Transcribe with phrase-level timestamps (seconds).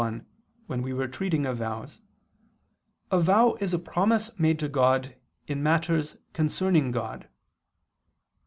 [0.01, 0.25] 1),
[0.65, 2.01] when we were treating of vows,
[3.11, 7.29] a vow is a promise made to God in matters concerning God.